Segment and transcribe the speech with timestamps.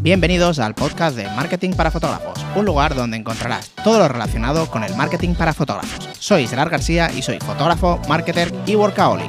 [0.00, 4.84] Bienvenidos al podcast de Marketing para Fotógrafos, un lugar donde encontrarás todo lo relacionado con
[4.84, 6.08] el marketing para fotógrafos.
[6.20, 9.28] Soy Gerard García y soy fotógrafo, marketer y workaholic.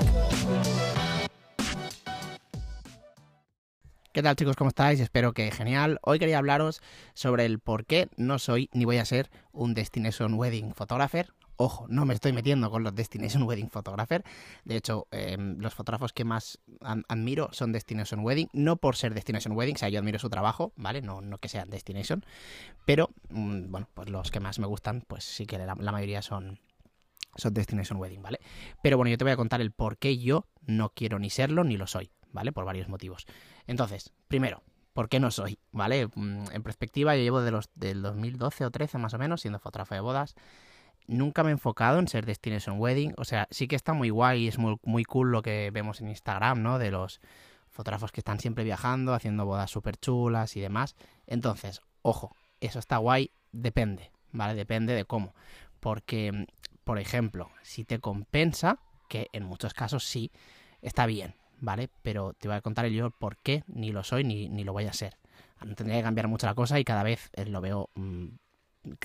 [4.12, 4.56] ¿Qué tal chicos?
[4.56, 5.00] ¿Cómo estáis?
[5.00, 5.98] Espero que genial.
[6.04, 6.82] Hoy quería hablaros
[7.16, 11.88] sobre el por qué no soy ni voy a ser un Destination Wedding Photographer Ojo,
[11.90, 14.24] no me estoy metiendo con los Destination Wedding Photographer.
[14.64, 16.58] De hecho, em, los fotógrafos que más
[17.10, 18.48] admiro son Destination Wedding.
[18.54, 21.02] No por ser Destination Wedding, o sea, yo admiro su trabajo, ¿vale?
[21.02, 22.24] No, no que sean Destination.
[22.86, 26.62] Pero, mm, bueno, pues los que más me gustan, pues sí que la, mayoría son,
[27.36, 28.40] son Destination Wedding, ¿vale?
[28.82, 31.66] Pero bueno, yo te voy a contar el por qué yo no quiero ni serlo
[31.66, 32.54] ni lo soy, ¿vale?
[32.54, 33.26] Por varios motivos.
[33.68, 34.64] Entonces, primero,
[34.94, 35.60] ¿por qué no soy?
[35.74, 36.08] ¿Vale?
[36.16, 39.60] Mm, en perspectiva, yo llevo de los, del 2012 o 13 más o menos siendo
[39.60, 40.36] fotógrafo de bodas
[41.10, 43.14] nunca me he enfocado en ser Destination Wedding.
[43.18, 46.00] O sea, sí que está muy guay y es muy, muy cool lo que vemos
[46.00, 46.80] en Instagram, ¿no?
[46.80, 47.20] De los
[47.70, 50.96] fotógrafos que están siempre viajando, haciendo bodas súper chulas y demás.
[51.28, 54.54] Entonces, ojo, eso está guay, depende, ¿vale?
[54.54, 55.34] Depende de cómo.
[55.80, 56.48] Porque,
[56.84, 60.32] por ejemplo, si te compensa, que en muchos casos sí,
[60.82, 61.90] está bien, ¿vale?
[62.04, 64.86] Pero te voy a contar yo por qué ni lo soy ni, ni lo voy
[64.86, 65.18] a ser.
[65.76, 68.28] Tendría que cambiar mucho la cosa y cada vez lo veo mm,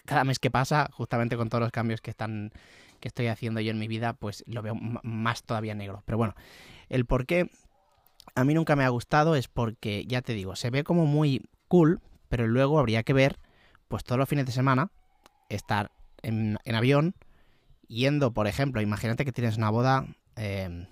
[0.04, 2.52] cada mes que pasa, justamente con todos los cambios que están
[3.00, 6.02] que estoy haciendo yo en mi vida, pues lo veo más todavía negro.
[6.06, 6.34] Pero bueno,
[6.88, 7.50] el por qué
[8.34, 11.42] a mí nunca me ha gustado es porque, ya te digo, se ve como muy
[11.68, 13.38] cool, pero luego habría que ver,
[13.88, 14.90] pues todos los fines de semana,
[15.50, 15.90] estar
[16.22, 17.14] en, avión,
[17.86, 20.86] yendo, por ejemplo, imagínate que tienes una boda, em,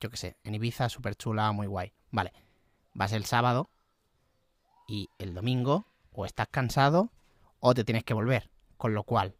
[0.00, 1.92] yo qué sé, en Ibiza, súper chula, muy guay.
[2.10, 2.32] Vale,
[2.92, 3.70] vas el sábado
[4.88, 7.12] y el domingo o estás cansado
[7.62, 8.50] o te tienes que volver.
[8.76, 9.36] Con lo cual,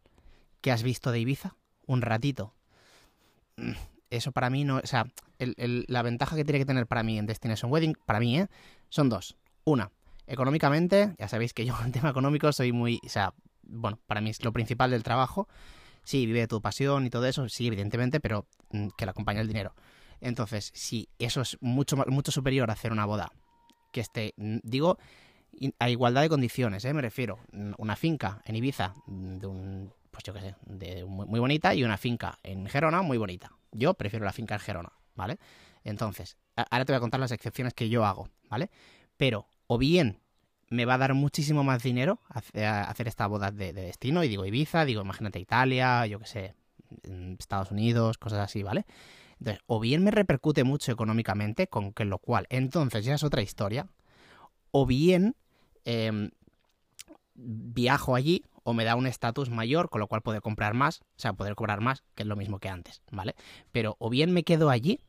[0.60, 1.56] ¿qué has visto de Ibiza?
[1.86, 2.54] Un ratito.
[3.56, 3.72] Mm,
[4.10, 4.76] eso para mí no.
[4.76, 5.06] O sea,
[5.38, 8.46] la ventaja que tiene que tener para mí en Destination Wedding, para mí, ¿eh?
[8.88, 9.36] Son dos.
[9.64, 9.90] Una,
[10.26, 13.00] económicamente, ya sabéis que yo en tema económico soy muy.
[13.04, 15.48] O sea, bueno, para mí es lo principal del trabajo.
[16.04, 19.40] Sí, vive de tu pasión y todo eso, sí, evidentemente, pero mm, que la acompañe
[19.40, 19.74] el dinero.
[20.20, 23.32] Entonces, si eso es mucho, mucho superior a hacer una boda
[23.90, 24.98] que esté, mm, digo,
[25.78, 26.94] a igualdad de condiciones, ¿eh?
[26.94, 27.38] me refiero.
[27.78, 31.96] Una finca en Ibiza de un, pues yo qué sé, de muy, bonita y una
[31.96, 33.52] finca en Gerona muy bonita.
[33.72, 35.38] Yo prefiero la finca en Gerona, ¿vale?
[35.84, 38.70] Entonces, ahora te voy a contar las excepciones que yo hago, ¿vale?
[39.16, 40.20] Pero, o bien
[40.68, 44.84] me va a dar muchísimo más dinero hacer esta boda de, destino, y digo Ibiza,
[44.84, 46.54] digo, imagínate Italia, yo qué sé,
[47.38, 48.86] Estados Unidos, cosas así, ¿vale?
[49.38, 53.42] Entonces, o bien me repercute mucho económicamente, con que lo cual, entonces ya es otra
[53.42, 53.88] historia,
[54.70, 55.36] o bien
[55.84, 56.30] Em,
[57.34, 61.04] viajo allí o me da un estatus mayor, con lo cual puedo comprar más, o
[61.20, 63.34] sea, poder cobrar más, que es lo mismo que antes, ¿vale?
[63.72, 65.00] Pero o bien me quedo allí,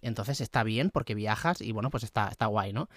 [0.00, 2.88] entonces está bien porque viajas y bueno, pues está, está guay, ¿no?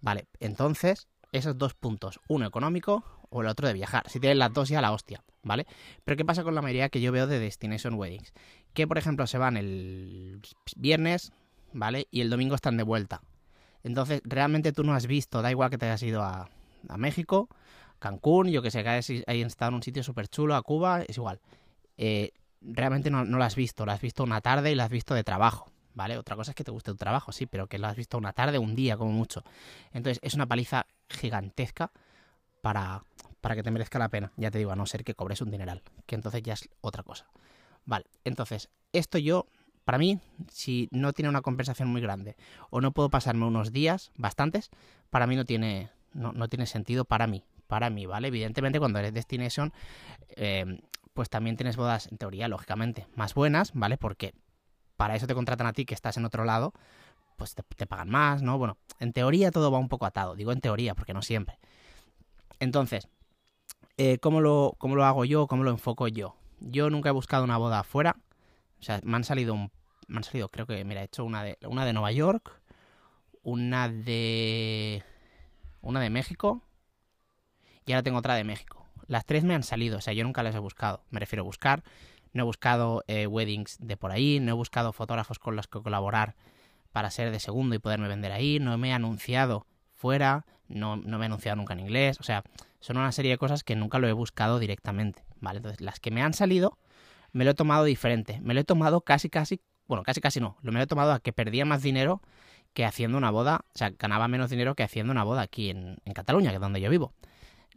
[0.00, 4.08] Vale, entonces, esos dos puntos, uno económico o el otro de viajar.
[4.08, 5.66] Si tienes las dos ya la hostia, ¿vale?
[6.04, 8.32] Pero ¿qué pasa con la mayoría que yo veo de Destination Weddings?
[8.72, 10.40] Que por ejemplo se van el
[10.76, 11.32] viernes,
[11.72, 12.06] ¿vale?
[12.12, 13.22] Y el domingo están de vuelta.
[13.84, 16.48] Entonces, realmente tú no has visto, da igual que te hayas ido a,
[16.96, 17.48] México,
[17.98, 21.16] Cancún, yo que sé, que hayas, estado en un sitio súper chulo, a Cuba, es
[21.16, 21.40] igual.
[21.96, 25.14] Eh, realmente no, lo has visto, lo has visto una tarde y lo has visto
[25.14, 26.18] de trabajo, ¿vale?
[26.18, 28.32] Otra cosa es que te guste tu trabajo, sí, pero que lo has visto una
[28.32, 29.44] tarde, un día, como mucho.
[29.92, 31.90] Entonces, es una paliza gigantesca
[32.60, 33.02] para,
[33.40, 34.32] para que te merezca la pena.
[34.36, 37.02] Ya te digo, a no ser que cobres un dineral, que entonces ya es otra
[37.02, 37.26] cosa.
[37.86, 39.46] Vale, entonces, esto yo
[39.84, 40.18] para mí,
[40.50, 42.36] si no tiene una compensación muy grande
[42.70, 44.70] o no puedo pasarme unos días, bastantes,
[45.10, 48.28] para mí no tiene, no, tiene sentido para mí, para mí, ¿vale?
[48.28, 49.72] Evidentemente cuando eres Destination,
[50.36, 50.80] eh,
[51.12, 53.98] pues también tienes bodas, en teoría, lógicamente, más buenas, ¿vale?
[53.98, 54.34] Porque
[54.96, 56.72] para eso te contratan a ti que estás en otro lado,
[57.36, 58.58] pues te, pagan más, ¿no?
[58.58, 61.58] Bueno, en teoría todo va un poco atado, digo en teoría, porque no siempre.
[62.58, 63.08] Entonces,
[63.96, 65.46] eh, ¿cómo, lo, ¿cómo lo hago yo?
[65.46, 66.36] ¿Cómo lo enfoco yo?
[66.60, 68.16] Yo nunca he buscado una boda afuera,
[68.84, 69.70] o sea, me han salido un,
[70.08, 72.60] me han salido, creo que, mira, he hecho una de, una de Nueva York,
[73.42, 75.02] una de,
[75.80, 76.62] una de México
[77.86, 78.86] y ahora tengo otra de México.
[79.06, 81.02] Las tres me han salido, o sea, yo nunca las he buscado.
[81.08, 81.82] Me refiero a buscar.
[82.34, 85.80] No he buscado eh, weddings de por ahí, no he buscado fotógrafos con los que
[85.80, 86.34] colaborar
[86.92, 91.18] para ser de segundo y poderme vender ahí, no me he anunciado fuera, no, no
[91.18, 92.44] me he anunciado nunca en inglés, o sea,
[92.80, 95.56] son una serie de cosas que nunca lo he buscado directamente, ¿vale?
[95.56, 96.76] Entonces, las que me han salido
[97.34, 98.40] me lo he tomado diferente.
[98.42, 100.56] Me lo he tomado casi, casi, bueno, casi, casi no.
[100.62, 102.22] Lo me lo he tomado a que perdía más dinero
[102.72, 105.98] que haciendo una boda, o sea, ganaba menos dinero que haciendo una boda aquí en,
[106.14, 107.12] Cataluña, que es donde yo vivo.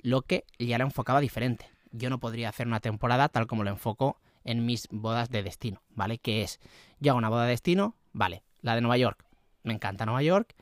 [0.01, 1.69] Lo que ya lo enfocaba diferente.
[1.92, 5.81] Yo no podría hacer una temporada tal como lo enfoco en mis bodas de destino,
[5.89, 6.19] ¿vale?
[6.19, 6.60] Que es,
[7.00, 9.25] yo hago una boda de destino, vale, la de Nueva York,
[9.63, 10.53] me encanta Nueva York,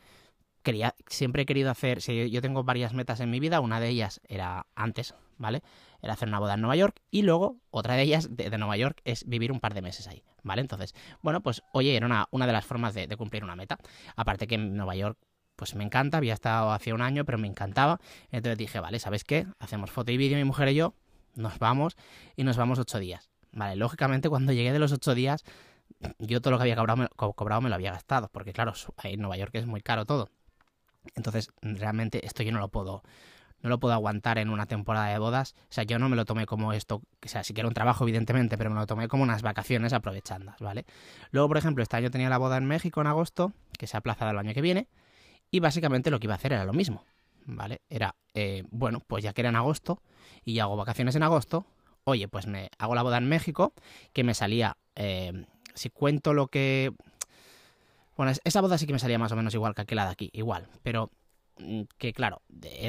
[0.65, 3.87] quería, siempre he querido hacer, si yo tengo varias metas en mi vida, una de
[3.87, 5.61] ellas era antes, ¿vale?
[6.01, 8.99] Era hacer una boda en Nueva York y luego otra de ellas de, Nueva York
[9.05, 10.61] es vivir un par de meses ahí, ¿vale?
[10.61, 13.77] Entonces, bueno, pues oye, era una, una de las formas de, cumplir una meta.
[14.17, 15.17] Aparte que en Nueva York
[15.55, 18.01] pues me encanta, había estado hace un año, pero me encantaba.
[18.29, 19.47] Entonces dije, vale, ¿sabes qué?
[19.59, 20.95] Hacemos foto y vídeo, mi mujer y yo,
[21.35, 21.95] nos vamos
[22.35, 23.29] y nos vamos ocho días.
[23.53, 25.45] Vale, lógicamente cuando llegué de los ocho días,
[26.19, 28.73] yo todo lo que había cobrado me lo había gastado, porque claro,
[29.03, 30.29] en Nueva York es muy caro todo.
[31.15, 33.03] Entonces, realmente esto yo no lo puedo
[33.65, 35.55] no lo puedo aguantar en una temporada de bodas.
[35.69, 37.73] O sea, yo no me lo tomé como esto, o sea, sí que era un
[37.73, 40.85] trabajo, evidentemente, pero me lo tomé como unas vacaciones aprovechando, ¿vale?
[41.31, 43.99] Luego, por ejemplo, este año tenía la boda en México en agosto, que se ha
[43.99, 44.87] aplazado el año que viene,
[45.49, 47.05] y básicamente lo que iba a hacer era lo mismo,
[47.45, 47.81] ¿vale?
[47.89, 49.99] Era, eh, bueno, pues ya que era en agosto
[50.43, 51.65] y hago vacaciones en agosto,
[52.03, 53.73] oye, pues me hago la boda en México,
[54.13, 56.93] que me salía, eh, si cuento lo que...
[58.15, 60.29] Bueno, esa boda sí que me salía más o menos igual que aquella de aquí,
[60.33, 61.11] igual, pero
[61.59, 62.41] mm, que claro,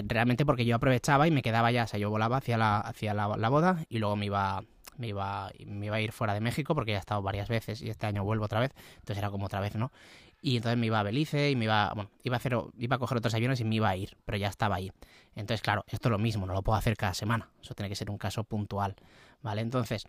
[0.06, 3.14] realmente porque yo aprovechaba y me quedaba ya, o sea, yo volaba hacia la, hacia
[3.14, 4.62] la, boda y luego me iba,
[4.98, 7.82] me iba, me iba a ir fuera de México porque ya he estado varias veces
[7.82, 9.90] y este año vuelvo otra vez, entonces era como otra vez, ¿no?
[10.46, 12.98] y entonces me iba a Belice y me iba, bueno, iba a hacer, iba a
[13.00, 14.92] coger otros aviones y me iba a ir, pero ya estaba ahí.
[15.34, 17.96] Entonces, claro, esto es lo mismo, no lo puedo hacer cada semana, eso tiene que
[17.96, 18.94] ser un caso puntual,
[19.42, 19.62] ¿vale?
[19.62, 20.06] Entonces,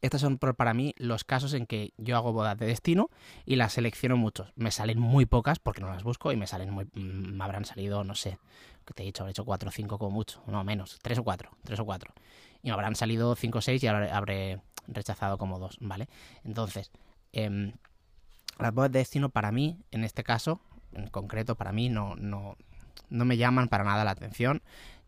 [0.00, 3.10] estos son para mí los casos en que yo hago bodas de destino
[3.44, 4.52] y las selecciono muchos.
[4.56, 6.84] Me salen muy pocas porque no las busco y me salen muy.
[6.94, 8.38] Mm, me habrán salido, no sé,
[8.84, 11.24] que te he dicho, habré hecho cuatro o cinco como mucho, no menos, tres o
[11.24, 12.12] cuatro, tres o cuatro.
[12.62, 16.08] Y me habrán salido cinco o seis y habré, rechazado como dos, ¿vale?
[16.44, 16.90] Entonces,
[17.32, 17.72] eh,
[18.58, 20.60] las bodas de destino para mí, en este caso,
[20.92, 22.56] en concreto para mí, no, no,
[23.10, 24.62] no me llaman para nada la atención.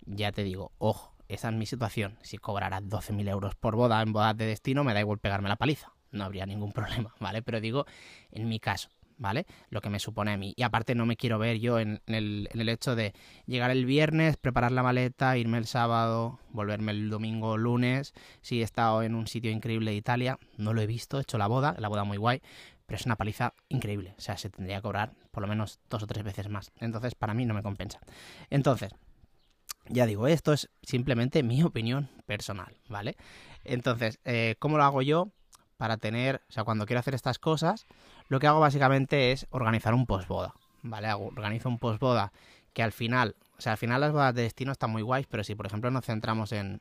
[0.07, 2.19] Ya te digo, ojo, esa es mi situación.
[2.23, 5.57] Si cobrara 12.000 euros por boda en bodas de destino, me da igual pegarme la
[5.57, 5.93] paliza.
[6.11, 7.43] No habría ningún problema, ¿vale?
[7.43, 7.87] Pero digo,
[8.31, 8.89] en mi caso,
[9.19, 9.47] ¿vale?
[9.71, 10.55] Lo que me supone a mí.
[10.57, 13.13] Y aparte no me quiero ver yo en, el, hecho de
[13.47, 18.15] llegar el viernes, preparar la maleta, irme el sábado, volverme el domingo lunes.
[18.41, 21.39] Si he estado en un sitio increíble de Italia, no lo he visto, he hecho
[21.39, 22.41] la boda, la boda muy guay,
[22.87, 24.15] pero es una paliza increíble.
[24.17, 26.73] O sea, se tendría que cobrar por lo menos dos o tres veces más.
[26.79, 28.01] Entonces, para mí no me compensa.
[28.51, 28.95] Entonces,
[29.89, 33.17] ya digo, esto es simplemente mi opinión personal, ¿vale?
[33.65, 35.31] Entonces, eh, ¿cómo lo hago yo?
[35.77, 37.87] Para tener, o sea, cuando quiero hacer estas cosas,
[38.29, 41.13] lo que hago básicamente es organizar un postboda, ¿vale?
[41.13, 42.33] organizo un postboda
[42.73, 45.45] que al final, o sea, al final las bodas de destino están muy guays, pero
[45.45, 46.81] si por ejemplo nos centramos en,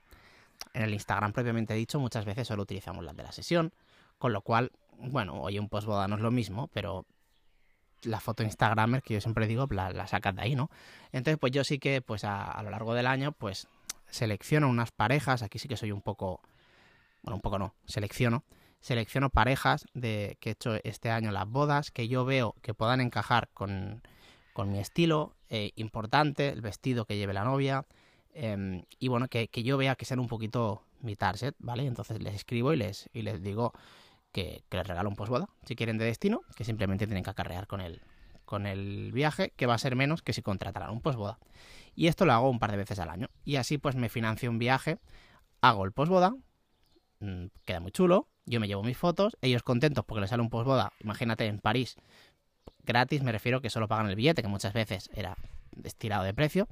[0.73, 3.71] en el Instagram propiamente dicho, muchas veces solo utilizamos las de la sesión,
[4.17, 7.05] con lo cual, bueno, oye, un postboda no es lo mismo, pero
[8.03, 10.69] la foto Instagramer que yo siempre digo, la, sacas de ahí, ¿no?
[11.11, 13.67] Entonces, pues yo sí que, pues a, lo largo del año, pues
[14.09, 16.41] selecciono unas parejas, aquí sí que soy un poco,
[17.23, 18.43] bueno, un poco no, selecciono
[18.79, 23.01] selecciono parejas de que he hecho este año las bodas que yo veo que puedan
[23.01, 24.01] encajar con,
[24.65, 27.85] mi estilo eh, importante, el vestido que lleve la novia
[28.33, 31.85] em, y bueno, que, yo vea que sean un poquito mi target, ¿vale?
[31.85, 33.73] Entonces les escribo y les, y les digo
[34.31, 37.81] que, les regalo un posboda, si quieren de destino, que simplemente tienen que acarrear con
[37.81, 38.01] el,
[38.45, 41.39] con el viaje, que va a ser menos que si contrataran un posboda.
[41.95, 43.27] Y esto lo hago un par de veces al año.
[43.43, 44.99] Y así pues me financio un viaje,
[45.61, 46.35] hago el posboda,
[47.19, 50.49] mm, queda muy chulo, yo me llevo mis fotos, ellos contentos porque les sale un
[50.49, 51.97] postboda, imagínate en París,
[52.83, 55.37] gratis, me refiero que solo pagan el billete, que muchas veces era
[55.83, 56.67] estirado de precio.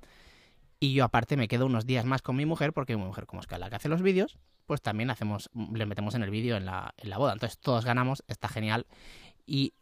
[0.79, 3.41] Y yo aparte me quedo unos días más con mi mujer, porque mi mujer, como
[3.41, 6.57] es que la que hace los vídeos, pues también hacemos, le metemos en el vídeo
[6.57, 7.33] en la, en la boda.
[7.33, 8.85] Entonces todos ganamos, está genial.
[9.45, 9.73] Y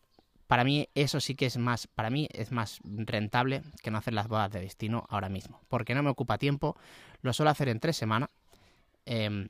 [0.47, 4.13] para mí eso sí que es más, para mí es más rentable que no hacer
[4.13, 5.61] las bodas de destino ahora mismo.
[5.67, 6.77] Porque no me ocupa tiempo,
[7.21, 8.29] lo suelo hacer en tres semanas.
[9.05, 9.49] Em,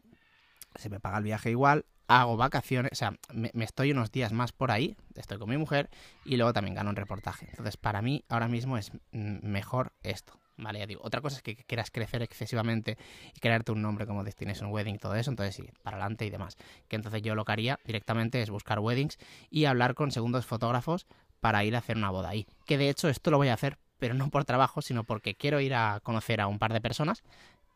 [0.75, 4.51] se me paga el viaje igual, hago vacaciones, o sea, me, estoy unos días más
[4.51, 5.89] por ahí, estoy con mi mujer
[6.25, 7.47] y luego también gano un reportaje.
[7.49, 10.39] Entonces, para mí ahora mismo es mejor esto.
[10.57, 12.98] Vale, ya digo, otra cosa es que quieras crecer excesivamente
[13.36, 16.57] y crearte un nombre como Destination Wedding, todo eso, entonces sí, para adelante y demás.
[16.88, 19.17] Que entonces yo lo que haría directamente es buscar weddings
[19.50, 21.07] y hablar con segundos fotógrafos
[21.39, 22.45] para ir a hacer una boda ahí.
[22.65, 25.60] Que de hecho esto lo voy a hacer, pero no por trabajo, sino porque quiero
[25.60, 27.24] ir a conocer a un par de personas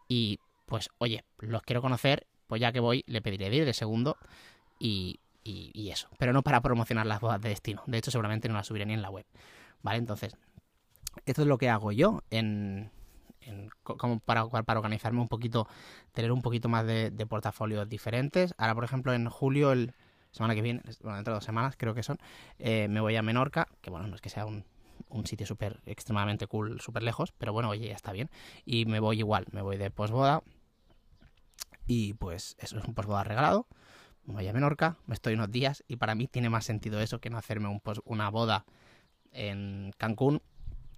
[0.07, 3.73] y pues oye, los quiero conocer pues ya que voy, le pediré de ir de
[3.73, 4.17] segundo
[4.79, 6.09] y, y, eso.
[6.17, 7.83] Pero no para promocionar las bodas de destino.
[7.87, 9.25] De hecho, seguramente no las subiré ni en la web.
[9.81, 9.99] ¿Vale?
[9.99, 10.35] Entonces,
[11.25, 12.91] esto es lo que hago yo en,
[13.83, 15.67] como para, organizarme un poquito,
[16.11, 18.53] tener un poquito más de, portafolios diferentes.
[18.57, 19.93] Ahora, por ejemplo, en julio, el
[20.31, 22.17] semana que viene, bueno, dentro de dos semanas creo que son,
[22.59, 24.65] eh, me voy a Menorca, que bueno, no es que sea un,
[25.25, 28.29] sitio súper extremadamente cool, súper lejos, pero bueno, oye, ya está bien.
[28.65, 30.43] Y me voy igual, me voy de posboda,
[31.87, 33.67] y pues eso es un posboda regalado.
[34.25, 37.19] Me voy a Menorca, me estoy unos días y para mí tiene más sentido eso
[37.19, 38.65] que no hacerme un una boda
[39.31, 40.41] en Cancún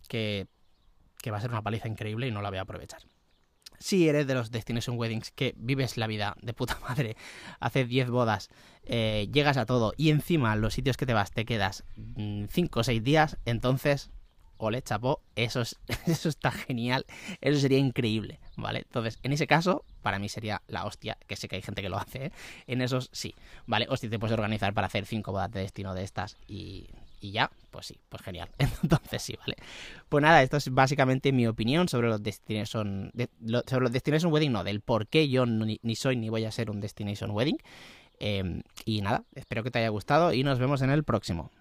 [0.09, 0.47] que,
[1.31, 3.01] va a ser una paliza increíble y no la voy a aprovechar.
[3.77, 7.15] Si eres de los Destination Weddings que vives la vida de puta madre,
[7.61, 8.49] haces 10 bodas,
[8.83, 12.79] eh, llegas a todo y encima los sitios que te vas te quedas 5 mm,
[12.79, 14.11] o 6 días, entonces
[14.59, 15.61] ole, chapo, eso,
[16.05, 17.05] eso está genial,
[17.39, 18.79] eso sería increíble, ¿vale?
[18.79, 21.89] Entonces, en ese caso, para mí sería la hostia, que sé que hay gente que
[21.89, 22.31] lo hace, ¿eh?
[22.67, 23.35] en esos sí,
[23.65, 23.87] ¿vale?
[23.89, 26.89] O si te puedes organizar para hacer cinco bodas de destino de estas y,
[27.19, 28.49] y ya, pues sí, pues genial.
[28.83, 29.55] Entonces sí, ¿vale?
[30.07, 33.29] Pues nada, esto es básicamente mi opinión sobre los Destination, de,
[33.67, 36.69] sobre los Destination Wedding, no, del por qué yo ni, soy ni voy a ser
[36.69, 37.57] un Destination Wedding.
[38.19, 41.51] Em, y nada, espero que te haya gustado y nos vemos en el próximo.